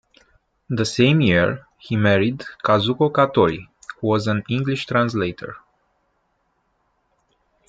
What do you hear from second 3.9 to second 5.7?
who was an English translator.